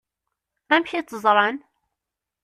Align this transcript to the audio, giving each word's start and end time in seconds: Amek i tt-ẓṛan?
Amek 0.73 0.91
i 0.93 1.01
tt-ẓṛan? 1.01 1.57